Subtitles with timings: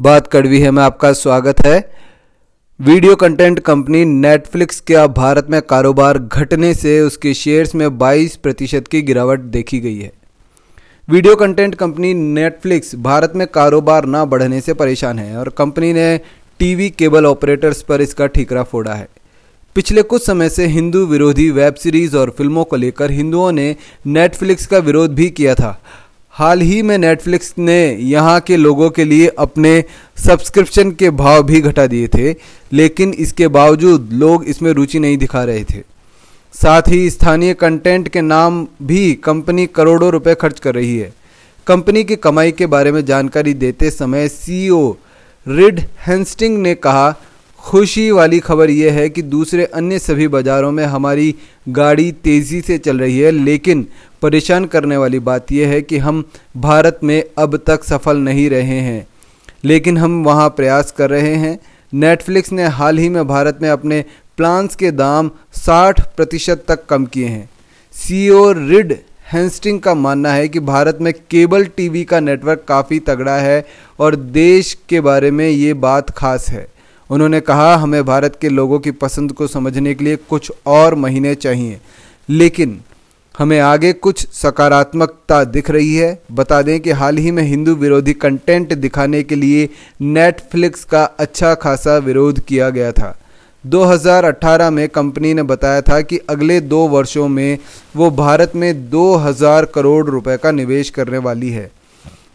[0.00, 1.92] बात कड़वी है, मैं आपका स्वागत है।
[2.80, 8.88] वीडियो कंटेंट कंपनी नेटफ्लिक्स का भारत में कारोबार घटने से उसके शेयर्स में 22 प्रतिशत
[8.88, 10.12] की गिरावट देखी गई है।
[11.08, 16.20] Video content company Netflix Bharat में कारोबार न बढ़ने से परेशान है और कंपनी ने
[16.58, 19.08] टीवी केबल ऑपरेटर्स पर इसका ठीकरा फोड़ा है।
[19.74, 23.76] पिछले कुछ समय से हिंदू विरोधी वेब सीरीज़ और फ़िल्मों को लेकर हिंदुओं ने
[24.06, 25.79] नेटफ्लिक्स का विरोध भी किया था।
[26.40, 29.72] हाल ही में नेटफ्लिक्स ने यहाँ के लोगों के लिए अपने
[30.18, 32.34] सब्सक्रिप्शन के भाव भी घटा दिए थे,
[32.72, 35.82] लेकिन इसके बावजूद लोग इसमें रुचि नहीं दिखा रहे थे।
[36.54, 41.12] साथ ही स्थानीय कंटेंट के नाम भी कंपनी करोड़ों रुपए खर्च कर रही है।
[41.66, 44.96] कंपनी की कमाई के बारे में जानकारी देते समय सीईओ
[45.46, 47.10] रिड हेंस्टिंग ने कहा
[47.60, 51.34] खुशी वाली खबर यह है कि दूसरे अन्य सभी बाज़ारों में हमारी
[51.68, 53.86] गाड़ी तेज़ी से चल रही है, लेकिन
[54.22, 56.24] परेशान करने वाली बात यह है कि हम
[56.56, 59.06] भारत में अब तक सफल नहीं रहे हैं।
[59.64, 61.58] लेकिन हम वहाँ प्रयास कर रहे हैं।
[61.92, 64.04] नेटफ्लिक्स ने हाल ही में भारत में अपने
[64.36, 67.48] प्लान्स के दाम 60 प्रतिशत तक कम किए हैं।
[67.94, 68.96] सीईओ रिड
[69.32, 73.64] हेंस्टिंग का मानना है कि भारत में केबल टीवी का नेटवर्क काफ़ी तगड़ा है
[73.98, 76.66] और देश के बारे में ये बात खास है।
[77.10, 81.34] उन्होंने कहा, हमें भारत के लोगों की पसंद को समझने के लिए कुछ और महीने
[81.34, 81.80] चाहिए।
[82.28, 82.80] लेकिन
[83.38, 88.12] हमें आगे कुछ सकारात्मकता दिख रही है। बता दें कि हाल ही में हिंदू विरोधी
[88.12, 89.68] कंटेंट दिखाने के लिए
[90.00, 93.18] नेटफ्लिक्स का अच्छा खासा विरोध किया गया था।
[93.66, 97.58] 2018 में कंपनी ने बताया था कि अगले दो वर्षों में
[97.96, 101.70] वो भारत में 2000 करोड़ रुपए का निवेश करने वाली है।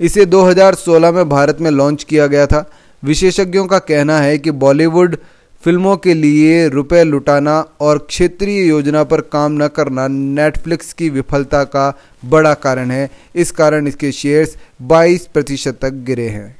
[0.00, 2.70] इसे 2016 में भारत में लॉन्च किया गया था।
[3.04, 5.16] विशेषज्ञों का कहना है कि बॉलीवुड
[5.64, 11.64] फ़िल्मों के लिए रुपए लुटाना और क्षेत्रीय योजना पर काम न करना नेटफ्लिक्स की विफलता
[11.64, 16.56] का बड़ा कारण है। इस कारण इसके शेयर्स 22 प्रतिशत तक गिरे हैं।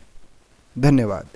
[0.79, 1.27] धन्यवाद।